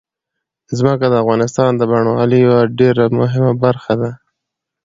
[0.77, 4.11] ځمکه د افغانستان د بڼوالۍ یوه ډېره مهمه برخه ده.